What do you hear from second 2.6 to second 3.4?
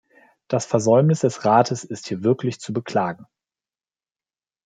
beklagen!